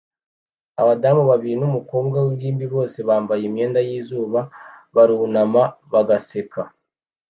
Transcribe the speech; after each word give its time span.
Abadamu 0.81 1.23
babiri 1.31 1.55
numukobwa 1.59 2.17
wingimbi 2.25 2.65
bose 2.75 2.97
bambaye 3.07 3.43
imyenda 3.45 3.79
yizuba 3.87 4.39
barunama 4.95 5.63
bagaseka 5.91 6.61